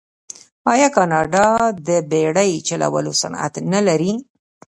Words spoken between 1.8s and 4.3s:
د بیړۍ چلولو صنعت نلري؟